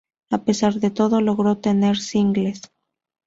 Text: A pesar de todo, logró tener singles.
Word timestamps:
A 0.31 0.39
pesar 0.45 0.73
de 0.83 0.89
todo, 0.89 1.21
logró 1.21 1.59
tener 1.59 1.95
singles. 1.99 2.63